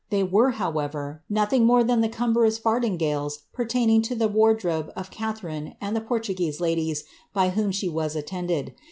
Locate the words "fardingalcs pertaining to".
2.57-4.15